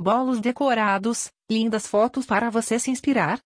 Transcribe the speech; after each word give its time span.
bolos 0.00 0.40
decorados, 0.40 1.30
lindas 1.50 1.86
fotos 1.86 2.24
para 2.24 2.50
você 2.50 2.78
se 2.78 2.90
inspirar. 2.90 3.40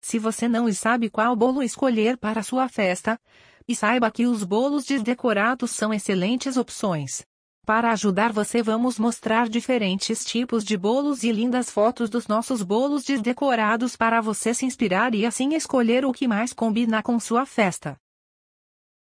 Se 0.00 0.18
você 0.18 0.48
não 0.48 0.72
sabe 0.72 1.10
qual 1.10 1.36
bolo 1.36 1.62
escolher 1.62 2.16
para 2.16 2.42
sua 2.42 2.68
festa, 2.68 3.20
e 3.68 3.76
saiba 3.76 4.10
que 4.10 4.26
os 4.26 4.42
bolos 4.42 4.84
desdecorados 4.84 5.70
são 5.70 5.92
excelentes 5.92 6.56
opções. 6.56 7.24
Para 7.66 7.92
ajudar 7.92 8.32
você, 8.32 8.62
vamos 8.62 8.98
mostrar 8.98 9.48
diferentes 9.48 10.24
tipos 10.24 10.64
de 10.64 10.76
bolos 10.76 11.22
e 11.22 11.30
lindas 11.30 11.70
fotos 11.70 12.08
dos 12.08 12.26
nossos 12.26 12.62
bolos 12.62 13.04
desdecorados 13.04 13.94
para 13.96 14.20
você 14.20 14.54
se 14.54 14.64
inspirar 14.64 15.14
e 15.14 15.26
assim 15.26 15.54
escolher 15.54 16.04
o 16.04 16.12
que 16.12 16.26
mais 16.26 16.52
combina 16.52 17.02
com 17.02 17.20
sua 17.20 17.44
festa. 17.44 17.96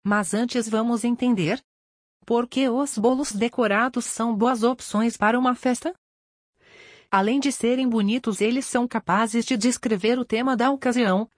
Mas 0.04 0.34
antes 0.34 0.70
vamos 0.70 1.04
entender 1.04 1.60
por 2.26 2.48
que 2.48 2.68
os 2.68 2.98
bolos 2.98 3.32
decorados 3.32 4.06
são 4.06 4.36
boas 4.36 4.64
opções 4.64 5.16
para 5.16 5.38
uma 5.38 5.54
festa? 5.54 5.94
Além 7.12 7.40
de 7.40 7.52
serem 7.52 7.88
bonitos, 7.88 8.42
eles 8.42 8.66
são 8.66 8.88
capazes 8.88 9.46
de 9.46 9.56
descrever 9.56 10.18
o 10.18 10.26
tema 10.26 10.58
da 10.58 10.72
ocasião, 10.72 11.30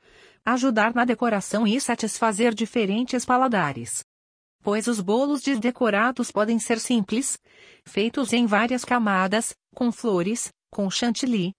ajudar 0.46 0.96
na 0.96 1.04
decoração 1.04 1.68
e 1.68 1.80
satisfazer 1.82 2.54
diferentes 2.54 3.26
paladares. 3.26 4.04
Pois 4.64 4.88
os 4.88 5.02
bolos 5.02 5.42
desdecorados 5.42 6.32
podem 6.32 6.58
ser 6.58 6.80
simples, 6.80 7.38
feitos 7.86 8.34
em 8.34 8.46
várias 8.46 8.84
camadas, 8.84 9.54
com 9.76 9.92
flores, 9.92 10.52
com 10.72 10.90
chantilly, 10.90 11.54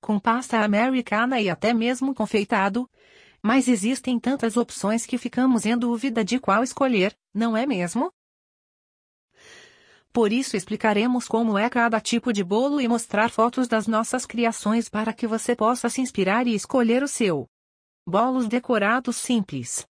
com 0.00 0.18
pasta 0.18 0.58
americana 0.60 1.40
e 1.40 1.48
até 1.48 1.72
mesmo 1.72 2.14
confeitado. 2.14 2.88
Mas 3.42 3.66
existem 3.66 4.18
tantas 4.18 4.56
opções 4.56 5.04
que 5.04 5.18
ficamos 5.18 5.66
em 5.66 5.76
dúvida 5.76 6.24
de 6.24 6.38
qual 6.38 6.62
escolher, 6.62 7.14
não 7.34 7.56
é 7.56 7.66
mesmo? 7.66 8.10
Por 10.14 10.32
isso 10.32 10.56
explicaremos 10.56 11.26
como 11.26 11.58
é 11.58 11.68
cada 11.68 12.00
tipo 12.00 12.32
de 12.32 12.44
bolo 12.44 12.80
e 12.80 12.86
mostrar 12.86 13.28
fotos 13.30 13.66
das 13.66 13.88
nossas 13.88 14.24
criações 14.24 14.88
para 14.88 15.12
que 15.12 15.26
você 15.26 15.56
possa 15.56 15.88
se 15.88 16.00
inspirar 16.00 16.46
e 16.46 16.54
escolher 16.54 17.02
o 17.02 17.08
seu. 17.08 17.48
Bolos 18.06 18.46
decorados 18.46 19.16
simples. 19.16 19.84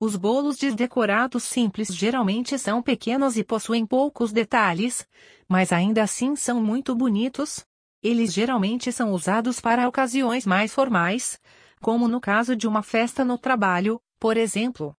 Os 0.00 0.16
bolos 0.16 0.56
desdecorados 0.56 1.44
simples 1.44 1.86
geralmente 1.86 2.58
são 2.58 2.82
pequenos 2.82 3.36
e 3.36 3.44
possuem 3.44 3.86
poucos 3.86 4.32
detalhes, 4.32 5.06
mas 5.48 5.72
ainda 5.72 6.02
assim 6.02 6.34
são 6.34 6.60
muito 6.60 6.92
bonitos. 6.92 7.64
Eles 8.02 8.32
geralmente 8.32 8.90
são 8.90 9.12
usados 9.12 9.60
para 9.60 9.86
ocasiões 9.86 10.44
mais 10.44 10.74
formais, 10.74 11.38
como 11.80 12.08
no 12.08 12.20
caso 12.20 12.56
de 12.56 12.66
uma 12.66 12.82
festa 12.82 13.24
no 13.24 13.38
trabalho, 13.38 14.00
por 14.18 14.36
exemplo. 14.36 14.96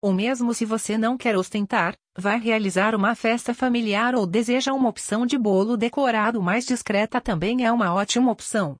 Ou 0.00 0.12
mesmo 0.12 0.54
se 0.54 0.64
você 0.64 0.96
não 0.96 1.18
quer 1.18 1.36
ostentar, 1.36 1.96
vai 2.16 2.38
realizar 2.38 2.94
uma 2.94 3.16
festa 3.16 3.52
familiar 3.52 4.14
ou 4.14 4.26
deseja 4.26 4.72
uma 4.72 4.88
opção 4.88 5.26
de 5.26 5.36
bolo 5.36 5.76
decorado 5.76 6.40
mais 6.40 6.64
discreta 6.64 7.20
também 7.20 7.64
é 7.64 7.72
uma 7.72 7.92
ótima 7.92 8.30
opção. 8.30 8.76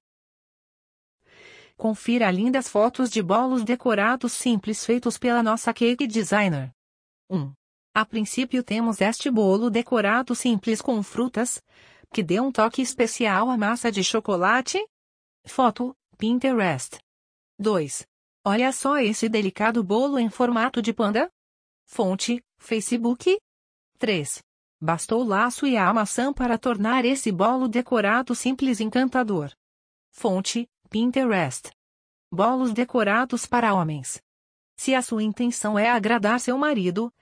Confira 1.76 2.30
lindas 2.30 2.68
fotos 2.68 3.10
de 3.10 3.22
bolos 3.22 3.64
decorados 3.64 4.32
simples 4.32 4.84
feitos 4.84 5.18
pela 5.18 5.42
nossa 5.42 5.72
cake 5.72 6.06
designer. 6.06 6.70
1. 7.30 7.52
A 7.94 8.04
princípio 8.04 8.62
temos 8.62 9.00
este 9.00 9.28
bolo 9.30 9.70
decorado 9.70 10.34
simples 10.34 10.80
com 10.80 11.02
frutas, 11.02 11.60
que 12.12 12.22
dê 12.22 12.40
um 12.40 12.52
toque 12.52 12.80
especial 12.80 13.50
à 13.50 13.56
massa 13.56 13.90
de 13.90 14.04
chocolate. 14.04 14.78
Foto, 15.46 15.96
Pinterest. 16.16 16.98
2. 17.58 18.06
Olha 18.50 18.72
só 18.72 18.96
esse 18.96 19.28
delicado 19.28 19.84
bolo 19.84 20.18
em 20.18 20.30
formato 20.30 20.80
de 20.80 20.90
panda. 20.90 21.30
Fonte, 21.84 22.42
Facebook. 22.56 23.38
3. 23.98 24.42
Bastou 24.80 25.22
laço 25.22 25.66
e 25.66 25.76
a 25.76 25.92
maçã 25.92 26.32
para 26.32 26.56
tornar 26.56 27.04
esse 27.04 27.30
bolo 27.30 27.68
decorado 27.68 28.34
simples 28.34 28.80
encantador. 28.80 29.52
Fonte, 30.10 30.66
Pinterest. 30.88 31.68
Bolos 32.32 32.72
decorados 32.72 33.44
para 33.44 33.74
homens. 33.74 34.18
Se 34.78 34.94
a 34.94 35.02
sua 35.02 35.22
intenção 35.22 35.78
é 35.78 35.90
agradar 35.90 36.40
seu 36.40 36.56
marido, 36.56 37.12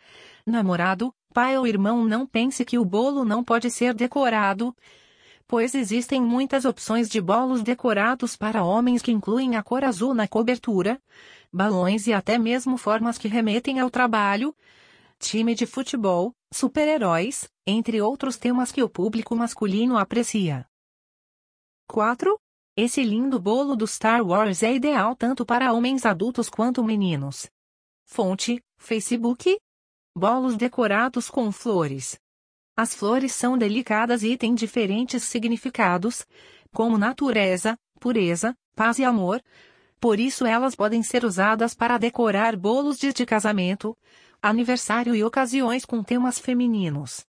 namorado, 0.47 1.12
pai 1.34 1.59
ou 1.59 1.66
irmão, 1.66 2.04
não 2.04 2.25
pense 2.25 2.65
que 2.65 2.78
o 2.78 2.84
bolo 2.84 3.25
não 3.25 3.42
pode 3.42 3.69
ser 3.69 3.94
decorado, 3.94 4.72
pois 5.48 5.74
existem 5.74 6.20
muitas 6.20 6.64
opções 6.64 7.08
de 7.08 7.20
bolos 7.20 7.62
decorados 7.62 8.36
para 8.36 8.64
homens 8.64 9.02
que 9.02 9.12
incluem 9.12 9.56
a 9.56 9.62
cor 9.62 9.84
azul 9.84 10.12
na 10.12 10.26
cobertura, 10.26 11.00
balões 11.52 12.06
e 12.06 12.12
até 12.12 12.36
mesmo 12.36 12.76
formas 12.76 13.16
que 13.16 13.28
remetem 13.28 13.78
ao 13.78 13.90
trabalho, 13.90 14.54
time 15.18 15.54
de 15.54 15.66
futebol, 15.66 16.32
super-heróis, 16.52 17.48
entre 17.66 18.00
outros 18.00 18.36
temas 18.36 18.72
que 18.72 18.82
o 18.82 18.88
público 18.88 19.34
masculino 19.36 19.96
aprecia. 19.96 20.66
4. 21.88 22.38
Esse 22.76 23.02
lindo 23.02 23.40
bolo 23.40 23.76
do 23.76 23.86
Star 23.86 24.26
Wars 24.26 24.62
é 24.62 24.74
ideal 24.74 25.14
tanto 25.16 25.46
para 25.46 25.72
homens 25.72 26.04
adultos 26.04 26.50
quanto 26.50 26.84
meninos. 26.84 27.48
Fonte: 28.04 28.62
Facebook. 28.78 29.56
Bolos 30.14 30.56
decorados 30.56 31.30
com 31.30 31.50
flores. 31.52 32.18
As 32.76 32.94
flores 32.94 33.32
são 33.32 33.56
delicadas 33.56 34.22
e 34.22 34.37
têm 34.37 34.54
diferentes 34.54 35.22
significados, 35.22 36.26
como 36.75 36.98
natureza, 36.98 37.78
pureza, 37.98 38.54
paz 38.75 38.98
e 38.98 39.04
amor. 39.04 39.42
Por 39.98 40.20
isso 40.20 40.44
elas 40.44 40.75
podem 40.75 41.03
ser 41.03 41.25
usadas 41.25 41.72
para 41.72 41.97
decorar 41.97 42.54
bolos 42.54 42.98
de 42.98 43.25
casamento, 43.25 43.97
aniversário 44.42 45.15
e 45.15 45.25
ocasiões 45.25 45.86
com 45.86 46.03
temas 46.03 46.38
femininos. 46.38 47.25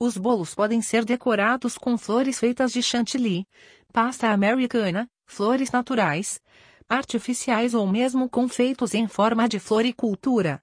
Os 0.00 0.16
bolos 0.16 0.54
podem 0.54 0.80
ser 0.80 1.04
decorados 1.04 1.76
com 1.76 1.98
flores 1.98 2.40
feitas 2.40 2.72
de 2.72 2.82
chantilly, 2.82 3.46
pasta 3.92 4.30
americana, 4.30 5.08
flores 5.26 5.70
naturais, 5.70 6.40
artificiais 6.88 7.74
ou 7.74 7.86
mesmo 7.86 8.30
confeitos 8.30 8.94
em 8.94 9.06
forma 9.06 9.46
de 9.46 9.60
floricultura. 9.60 10.62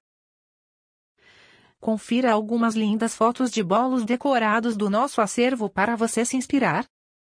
Confira 1.81 2.33
algumas 2.33 2.75
lindas 2.75 3.15
fotos 3.15 3.49
de 3.49 3.63
bolos 3.63 4.03
decorados 4.03 4.75
do 4.75 4.89
nosso 4.89 5.21
acervo 5.21 5.69
para 5.69 5.95
você 5.95 6.25
se 6.25 6.35
inspirar. 6.35 6.85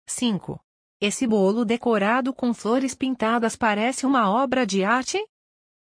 5. 0.07 0.59
Esse 0.99 1.27
bolo 1.27 1.63
decorado 1.63 2.33
com 2.33 2.53
flores 2.53 2.95
pintadas 2.95 3.55
parece 3.55 4.05
uma 4.05 4.29
obra 4.31 4.65
de 4.65 4.83
arte? 4.83 5.23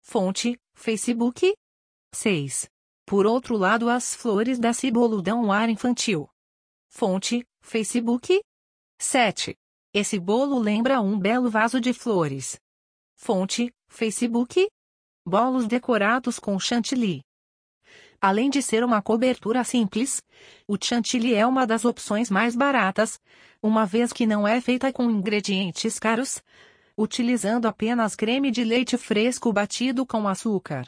Fonte: 0.02 0.58
Facebook. 0.74 1.54
6. 2.14 2.68
Por 3.06 3.26
outro 3.26 3.56
lado, 3.56 3.88
as 3.88 4.14
flores 4.14 4.58
desse 4.58 4.90
bolo 4.90 5.22
dão 5.22 5.44
um 5.44 5.52
ar 5.52 5.68
infantil. 5.68 6.28
Fonte: 6.88 7.46
Facebook. 7.62 8.42
7. 9.00 9.56
Esse 9.92 10.18
bolo 10.18 10.58
lembra 10.58 11.00
um 11.00 11.18
belo 11.18 11.50
vaso 11.50 11.80
de 11.80 11.92
flores. 11.92 12.60
Fonte: 13.16 13.72
Facebook. 13.88 14.68
Bolos 15.26 15.66
decorados 15.66 16.38
com 16.38 16.58
chantilly. 16.58 17.22
Além 18.20 18.50
de 18.50 18.60
ser 18.60 18.84
uma 18.84 19.00
cobertura 19.00 19.64
simples, 19.64 20.22
o 20.68 20.76
chantilly 20.78 21.34
é 21.34 21.46
uma 21.46 21.66
das 21.66 21.86
opções 21.86 22.30
mais 22.30 22.54
baratas, 22.54 23.18
uma 23.62 23.86
vez 23.86 24.12
que 24.12 24.26
não 24.26 24.46
é 24.46 24.60
feita 24.60 24.92
com 24.92 25.10
ingredientes 25.10 25.98
caros, 25.98 26.42
utilizando 26.96 27.66
apenas 27.66 28.14
creme 28.14 28.50
de 28.50 28.62
leite 28.62 28.98
fresco 28.98 29.50
batido 29.52 30.04
com 30.04 30.28
açúcar. 30.28 30.86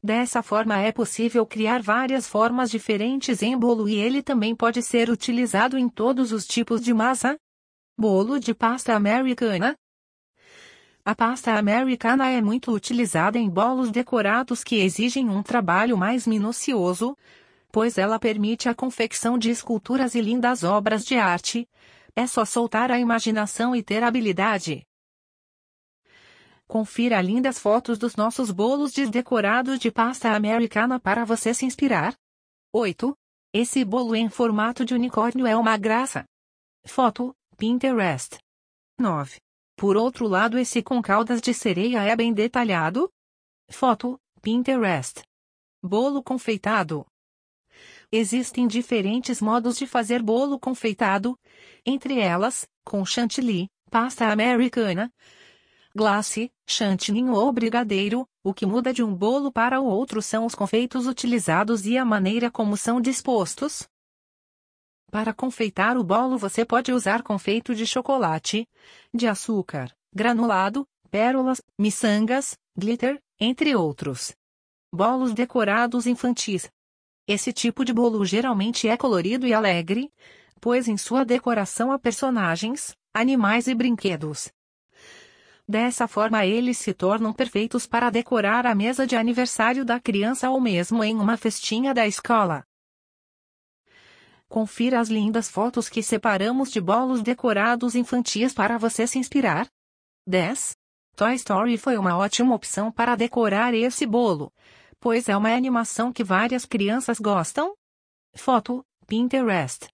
Dessa 0.00 0.42
forma 0.42 0.78
é 0.78 0.92
possível 0.92 1.44
criar 1.44 1.82
várias 1.82 2.28
formas 2.28 2.70
diferentes 2.70 3.42
em 3.42 3.58
bolo 3.58 3.88
e 3.88 3.94
ele 3.94 4.22
também 4.22 4.54
pode 4.54 4.82
ser 4.82 5.10
utilizado 5.10 5.78
em 5.78 5.88
todos 5.88 6.30
os 6.30 6.46
tipos 6.46 6.80
de 6.80 6.92
massa. 6.94 7.36
Bolo 7.98 8.38
de 8.38 8.52
pasta 8.54 8.94
americana. 8.94 9.74
A 11.06 11.14
pasta 11.14 11.52
americana 11.52 12.30
é 12.30 12.40
muito 12.40 12.72
utilizada 12.72 13.38
em 13.38 13.50
bolos 13.50 13.90
decorados 13.90 14.64
que 14.64 14.76
exigem 14.76 15.28
um 15.28 15.42
trabalho 15.42 15.98
mais 15.98 16.26
minucioso, 16.26 17.14
pois 17.70 17.98
ela 17.98 18.18
permite 18.18 18.70
a 18.70 18.74
confecção 18.74 19.36
de 19.36 19.50
esculturas 19.50 20.14
e 20.14 20.22
lindas 20.22 20.64
obras 20.64 21.04
de 21.04 21.16
arte. 21.16 21.68
É 22.16 22.26
só 22.26 22.46
soltar 22.46 22.90
a 22.90 22.98
imaginação 22.98 23.76
e 23.76 23.82
ter 23.82 24.02
habilidade. 24.02 24.86
Confira 26.66 27.20
lindas 27.20 27.58
fotos 27.58 27.98
dos 27.98 28.16
nossos 28.16 28.50
bolos 28.50 28.90
desdecorados 28.94 29.78
de 29.78 29.90
pasta 29.90 30.30
americana 30.30 30.98
para 30.98 31.26
você 31.26 31.52
se 31.52 31.66
inspirar. 31.66 32.14
8. 32.72 33.14
Esse 33.52 33.84
bolo 33.84 34.16
em 34.16 34.30
formato 34.30 34.86
de 34.86 34.94
unicórnio 34.94 35.46
é 35.46 35.54
uma 35.54 35.76
graça. 35.76 36.24
Foto, 36.86 37.36
Pinterest. 37.58 38.38
9. 38.98 39.36
Por 39.76 39.96
outro 39.96 40.26
lado, 40.28 40.58
esse 40.58 40.82
com 40.82 41.02
caudas 41.02 41.40
de 41.40 41.52
sereia 41.52 42.02
é 42.02 42.14
bem 42.14 42.32
detalhado. 42.32 43.10
Foto, 43.70 44.20
Pinterest. 44.40 45.22
Bolo 45.82 46.22
confeitado. 46.22 47.06
Existem 48.10 48.66
diferentes 48.66 49.40
modos 49.40 49.76
de 49.76 49.86
fazer 49.86 50.22
bolo 50.22 50.58
confeitado, 50.58 51.38
entre 51.84 52.20
elas, 52.20 52.68
com 52.84 53.04
chantilly, 53.04 53.68
pasta 53.90 54.28
americana, 54.28 55.12
glace, 55.94 56.52
chantilly 56.66 57.24
ou 57.28 57.52
brigadeiro, 57.52 58.28
O 58.46 58.52
que 58.52 58.66
muda 58.66 58.92
de 58.92 59.02
um 59.02 59.14
bolo 59.14 59.50
para 59.50 59.80
o 59.80 59.86
outro 59.86 60.20
são 60.20 60.44
os 60.44 60.54
confeitos 60.54 61.06
utilizados 61.06 61.86
e 61.86 61.96
a 61.96 62.04
maneira 62.04 62.50
como 62.50 62.76
são 62.76 63.00
dispostos. 63.00 63.88
Para 65.14 65.32
confeitar 65.32 65.96
o 65.96 66.02
bolo 66.02 66.36
você 66.36 66.64
pode 66.64 66.90
usar 66.90 67.22
confeito 67.22 67.72
de 67.72 67.86
chocolate, 67.86 68.68
de 69.14 69.28
açúcar, 69.28 69.94
granulado, 70.12 70.84
pérolas, 71.08 71.62
miçangas, 71.78 72.58
glitter, 72.76 73.22
entre 73.38 73.76
outros. 73.76 74.34
Bolos 74.92 75.32
decorados 75.32 76.08
infantis. 76.08 76.68
Esse 77.28 77.52
tipo 77.52 77.84
de 77.84 77.92
bolo 77.92 78.24
geralmente 78.24 78.88
é 78.88 78.96
colorido 78.96 79.46
e 79.46 79.54
alegre, 79.54 80.12
pois 80.60 80.88
em 80.88 80.96
sua 80.96 81.24
decoração 81.24 81.92
há 81.92 81.98
personagens, 81.98 82.92
animais 83.14 83.68
e 83.68 83.74
brinquedos. 83.76 84.50
Dessa 85.64 86.08
forma 86.08 86.44
eles 86.44 86.76
se 86.76 86.92
tornam 86.92 87.32
perfeitos 87.32 87.86
para 87.86 88.10
decorar 88.10 88.66
a 88.66 88.74
mesa 88.74 89.06
de 89.06 89.14
aniversário 89.14 89.84
da 89.84 90.00
criança 90.00 90.50
ou 90.50 90.60
mesmo 90.60 91.04
em 91.04 91.14
uma 91.14 91.36
festinha 91.36 91.94
da 91.94 92.04
escola. 92.04 92.64
Confira 94.54 95.00
as 95.00 95.08
lindas 95.08 95.48
fotos 95.48 95.88
que 95.88 96.00
separamos 96.00 96.70
de 96.70 96.80
bolos 96.80 97.22
decorados 97.22 97.96
infantis 97.96 98.54
para 98.54 98.78
você 98.78 99.04
se 99.04 99.18
inspirar. 99.18 99.66
10. 100.28 100.76
Toy 101.16 101.34
Story 101.34 101.76
foi 101.76 101.96
uma 101.98 102.16
ótima 102.16 102.54
opção 102.54 102.92
para 102.92 103.16
decorar 103.16 103.74
esse 103.74 104.06
bolo, 104.06 104.52
pois 105.00 105.28
é 105.28 105.36
uma 105.36 105.52
animação 105.52 106.12
que 106.12 106.22
várias 106.22 106.64
crianças 106.64 107.18
gostam. 107.18 107.74
Foto, 108.36 108.86
Pinterest. 109.08 109.88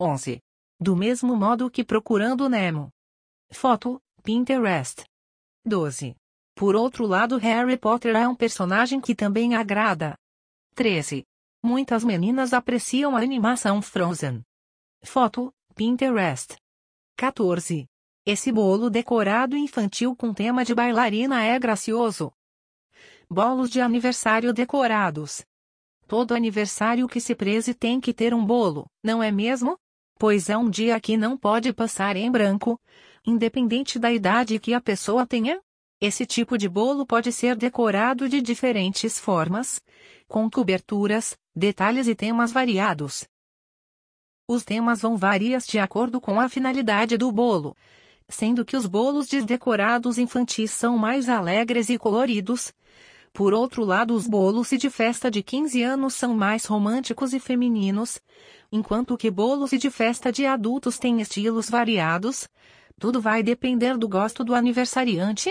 11. 0.00 0.40
Do 0.78 0.94
mesmo 0.94 1.34
modo 1.34 1.68
que 1.68 1.82
Procurando 1.82 2.48
Nemo. 2.48 2.90
Foto, 3.50 4.00
Pinterest. 4.22 5.02
12. 5.64 6.14
Por 6.54 6.76
outro 6.76 7.08
lado, 7.08 7.38
Harry 7.38 7.76
Potter 7.76 8.14
é 8.14 8.28
um 8.28 8.36
personagem 8.36 9.00
que 9.00 9.16
também 9.16 9.56
agrada. 9.56 10.16
13. 10.76 11.26
Muitas 11.66 12.04
meninas 12.04 12.52
apreciam 12.52 13.16
a 13.16 13.20
animação 13.20 13.82
Frozen. 13.82 14.40
Foto, 15.02 15.52
Pinterest. 15.74 16.54
14. 17.16 17.88
Esse 18.24 18.52
bolo 18.52 18.88
decorado 18.88 19.56
infantil 19.56 20.14
com 20.14 20.32
tema 20.32 20.64
de 20.64 20.72
bailarina 20.72 21.42
é 21.42 21.58
gracioso. 21.58 22.32
Bolos 23.28 23.68
de 23.68 23.80
aniversário 23.80 24.52
decorados. 24.52 25.44
Todo 26.06 26.36
aniversário 26.36 27.08
que 27.08 27.20
se 27.20 27.34
preze 27.34 27.74
tem 27.74 28.00
que 28.00 28.14
ter 28.14 28.32
um 28.32 28.46
bolo, 28.46 28.86
não 29.02 29.20
é 29.20 29.32
mesmo? 29.32 29.76
Pois 30.20 30.48
é 30.48 30.56
um 30.56 30.70
dia 30.70 31.00
que 31.00 31.16
não 31.16 31.36
pode 31.36 31.72
passar 31.72 32.14
em 32.14 32.30
branco, 32.30 32.80
independente 33.26 33.98
da 33.98 34.12
idade 34.12 34.60
que 34.60 34.72
a 34.72 34.80
pessoa 34.80 35.26
tenha? 35.26 35.60
Esse 36.00 36.26
tipo 36.26 36.56
de 36.56 36.68
bolo 36.68 37.06
pode 37.06 37.32
ser 37.32 37.56
decorado 37.56 38.28
de 38.28 38.40
diferentes 38.40 39.18
formas, 39.18 39.80
com 40.28 40.50
coberturas, 40.50 41.36
detalhes 41.54 42.06
e 42.08 42.14
temas 42.14 42.52
variados. 42.52 43.26
Os 44.48 44.64
temas 44.64 45.00
vão 45.00 45.16
variar 45.16 45.60
de 45.60 45.78
acordo 45.78 46.20
com 46.20 46.40
a 46.40 46.48
finalidade 46.48 47.16
do 47.16 47.32
bolo, 47.32 47.76
sendo 48.28 48.64
que 48.64 48.76
os 48.76 48.86
bolos 48.86 49.28
desdecorados 49.28 50.18
infantis 50.18 50.70
são 50.70 50.96
mais 50.96 51.28
alegres 51.28 51.88
e 51.88 51.98
coloridos. 51.98 52.72
Por 53.32 53.52
outro 53.52 53.84
lado, 53.84 54.14
os 54.14 54.26
bolos 54.26 54.70
de 54.70 54.88
festa 54.88 55.30
de 55.30 55.42
15 55.42 55.82
anos 55.82 56.14
são 56.14 56.34
mais 56.34 56.64
românticos 56.64 57.34
e 57.34 57.40
femininos, 57.40 58.20
enquanto 58.72 59.16
que 59.16 59.30
bolos 59.30 59.70
de 59.70 59.90
festa 59.90 60.32
de 60.32 60.46
adultos 60.46 60.98
têm 60.98 61.20
estilos 61.20 61.68
variados, 61.68 62.48
tudo 62.98 63.20
vai 63.20 63.42
depender 63.42 63.98
do 63.98 64.08
gosto 64.08 64.42
do 64.42 64.54
aniversariante. 64.54 65.50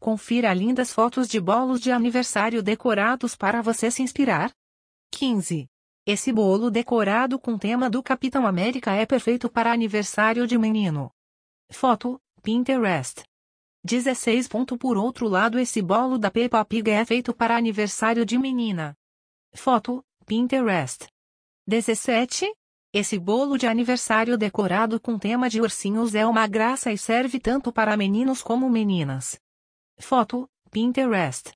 Confira 0.00 0.54
lindas 0.54 0.92
fotos 0.92 1.28
de 1.28 1.40
bolos 1.40 1.80
de 1.80 1.90
aniversário 1.90 2.62
decorados 2.62 3.34
para 3.34 3.60
você 3.60 3.90
se 3.90 4.02
inspirar. 4.02 4.52
15. 5.10 5.68
Esse 6.06 6.32
bolo 6.32 6.70
decorado 6.70 7.38
com 7.38 7.58
tema 7.58 7.90
do 7.90 8.02
Capitão 8.02 8.46
América 8.46 8.92
é 8.92 9.04
perfeito 9.04 9.50
para 9.50 9.72
aniversário 9.72 10.46
de 10.46 10.56
menino. 10.56 11.10
Foto, 11.70 12.20
Pinterest. 12.42 13.24
16. 13.84 14.48
Por 14.78 14.96
outro 14.96 15.28
lado, 15.28 15.58
esse 15.58 15.82
bolo 15.82 16.16
da 16.16 16.30
Peppa 16.30 16.64
Pig 16.64 16.90
é 16.90 17.04
feito 17.04 17.34
para 17.34 17.56
aniversário 17.56 18.24
de 18.24 18.38
menina. 18.38 18.94
Foto, 19.54 20.04
Pinterest. 20.24 21.08
17. 21.66 22.50
Esse 22.92 23.18
bolo 23.18 23.58
de 23.58 23.66
aniversário 23.66 24.38
decorado 24.38 24.98
com 25.00 25.18
tema 25.18 25.50
de 25.50 25.60
ursinhos 25.60 26.14
é 26.14 26.24
uma 26.24 26.46
graça 26.46 26.90
e 26.90 26.96
serve 26.96 27.38
tanto 27.38 27.70
para 27.72 27.96
meninos 27.96 28.42
como 28.42 28.70
meninas. 28.70 29.38
Foto, 30.00 30.48
Pinterest. 30.70 31.52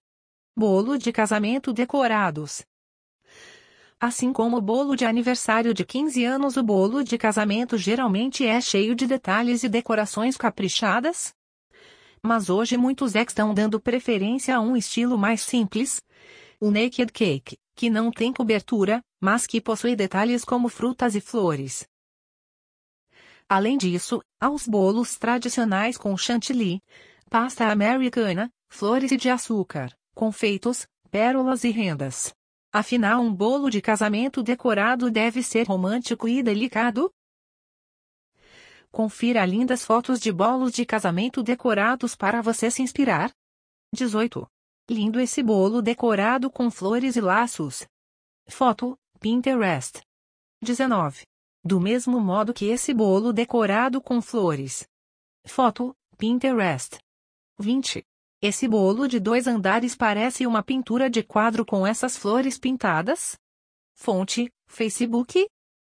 Bolo 0.56 0.98
de 0.98 1.12
casamento 1.12 1.72
decorados. 1.72 2.62
Assim 4.00 4.32
como 4.32 4.56
o 4.56 4.60
bolo 4.60 4.96
de 4.96 5.04
aniversário 5.04 5.72
de 5.72 5.84
15 5.84 6.24
anos, 6.24 6.56
o 6.56 6.62
bolo 6.62 7.04
de 7.04 7.16
casamento 7.16 7.78
geralmente 7.78 8.44
é 8.44 8.60
cheio 8.60 8.96
de 8.96 9.06
detalhes 9.06 9.62
e 9.62 9.68
decorações 9.68 10.36
caprichadas. 10.36 11.32
Mas 12.20 12.50
hoje 12.50 12.76
muitos 12.76 13.14
ex 13.14 13.28
estão 13.28 13.54
dando 13.54 13.80
preferência 13.80 14.56
a 14.56 14.60
um 14.60 14.76
estilo 14.76 15.16
mais 15.16 15.40
simples, 15.40 16.02
o 16.60 16.70
naked 16.70 17.12
cake, 17.12 17.56
que 17.76 17.88
não 17.88 18.10
tem 18.10 18.32
cobertura, 18.32 19.00
mas 19.20 19.46
que 19.46 19.60
possui 19.60 19.94
detalhes 19.94 20.44
como 20.44 20.68
frutas 20.68 21.14
e 21.14 21.20
flores. 21.20 21.86
Além 23.48 23.78
disso, 23.78 24.20
há 24.40 24.50
os 24.50 24.66
bolos 24.66 25.16
tradicionais 25.16 25.96
com 25.96 26.16
chantilly, 26.16 26.80
pasta 27.32 27.72
americana, 27.72 28.52
flores 28.68 29.10
e 29.10 29.16
de 29.16 29.30
açúcar, 29.30 29.90
confeitos, 30.14 30.86
pérolas 31.10 31.64
e 31.64 31.70
rendas. 31.70 32.34
Afinal, 32.70 33.22
um 33.22 33.34
bolo 33.34 33.70
de 33.70 33.80
casamento 33.80 34.42
decorado 34.42 35.10
deve 35.10 35.42
ser 35.42 35.66
romântico 35.66 36.28
e 36.28 36.42
delicado? 36.42 37.10
Confira 38.90 39.46
lindas 39.46 39.82
fotos 39.82 40.20
de 40.20 40.30
bolos 40.30 40.72
de 40.72 40.84
casamento 40.84 41.42
decorados 41.42 42.14
para 42.14 42.42
você 42.42 42.70
se 42.70 42.82
inspirar. 42.82 43.32
18. 43.94 44.46
Lindo 44.90 45.18
esse 45.18 45.42
bolo 45.42 45.80
decorado 45.80 46.50
com 46.50 46.70
flores 46.70 47.16
e 47.16 47.20
laços. 47.22 47.86
Foto, 48.46 48.94
Pinterest. 49.18 50.02
19. 50.60 51.22
Do 51.64 51.80
mesmo 51.80 52.20
modo 52.20 52.52
que 52.52 52.66
esse 52.66 52.92
bolo 52.92 53.32
decorado 53.32 54.02
com 54.02 54.20
flores. 54.20 54.86
Foto, 55.46 55.96
Pinterest. 56.18 56.98
20. 57.58 58.04
Esse 58.40 58.66
bolo 58.66 59.06
de 59.06 59.20
dois 59.20 59.46
andares 59.46 59.94
parece 59.94 60.46
uma 60.46 60.62
pintura 60.62 61.08
de 61.08 61.22
quadro 61.22 61.64
com 61.64 61.86
essas 61.86 62.16
flores 62.16 62.58
pintadas? 62.58 63.36
Fonte, 63.94 64.50
Facebook. 64.66 65.46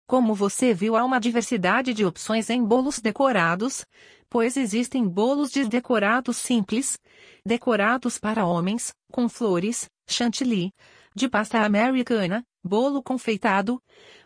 Como 0.07 0.35
você 0.35 0.75
viu, 0.75 0.95
há 0.97 1.05
uma 1.05 1.19
diversidade 1.19 1.95
de 1.95 2.05
opções 2.05 2.51
em 2.51 2.63
bolos 2.63 2.99
decorados, 2.99 3.87
pois 4.29 4.57
existem 4.57 5.09
bolos 5.09 5.51
desdecorados 5.51 6.37
simples, 6.37 6.99
decorados 7.47 8.19
para 8.19 8.45
homens, 8.45 8.93
com 9.11 9.27
flores, 9.29 9.89
chantilly, 10.07 10.71
de 11.15 11.29
pasta 11.29 11.65
americana, 11.65 12.45
bolo 12.63 13.03
confeitado, 13.03 13.81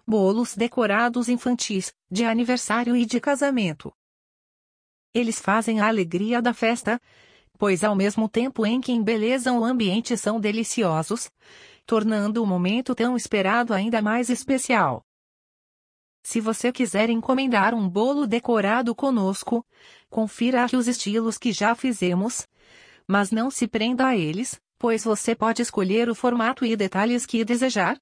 bolos 0.04 0.56
decorados 0.56 1.28
infantis, 1.28 1.92
de 2.10 2.24
aniversário 2.24 2.96
e 2.96 3.06
de 3.06 3.20
casamento. 3.20 3.92
Eles 5.18 5.40
fazem 5.40 5.80
a 5.80 5.88
alegria 5.88 6.40
da 6.40 6.54
festa, 6.54 7.00
pois 7.58 7.82
ao 7.82 7.96
mesmo 7.96 8.28
tempo 8.28 8.64
em 8.64 8.80
que 8.80 8.92
embelezam 8.92 9.58
o 9.58 9.64
ambiente 9.64 10.16
são 10.16 10.38
deliciosos, 10.38 11.28
tornando 11.84 12.40
o 12.40 12.46
momento 12.46 12.94
tão 12.94 13.16
esperado 13.16 13.74
ainda 13.74 14.00
mais 14.00 14.30
especial. 14.30 15.02
Se 16.22 16.40
você 16.40 16.70
quiser 16.70 17.10
encomendar 17.10 17.74
um 17.74 17.88
bolo 17.88 18.28
decorado 18.28 18.94
conosco, 18.94 19.66
confira 20.08 20.64
aqui 20.64 20.76
os 20.76 20.86
estilos 20.86 21.36
que 21.36 21.50
já 21.50 21.74
fizemos, 21.74 22.46
mas 23.04 23.32
não 23.32 23.50
se 23.50 23.66
prenda 23.66 24.06
a 24.06 24.16
eles, 24.16 24.60
pois 24.78 25.02
você 25.02 25.34
pode 25.34 25.62
escolher 25.62 26.08
o 26.08 26.14
formato 26.14 26.64
e 26.64 26.76
detalhes 26.76 27.26
que 27.26 27.44
desejar. 27.44 27.98